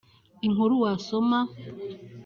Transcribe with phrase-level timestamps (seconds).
[0.47, 1.39] Inkuru wasoma